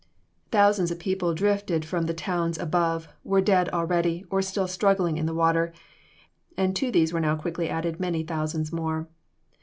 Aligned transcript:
Thousands 0.51 0.89
of 0.89 0.97
people, 0.97 1.35
drifted 1.35 1.85
from 1.85 2.07
the 2.07 2.13
towns 2.15 2.57
above, 2.57 3.07
were 3.23 3.39
dead 3.39 3.69
already, 3.69 4.25
or 4.31 4.41
still 4.41 4.67
struggling 4.67 5.17
in 5.17 5.27
the 5.27 5.31
water; 5.35 5.71
and 6.57 6.75
to 6.75 6.89
these 6.89 7.13
were 7.13 7.19
now 7.21 7.35
quickly 7.35 7.69
added 7.69 7.99
many 7.99 8.23
thousands 8.23 8.73
more. 8.73 9.07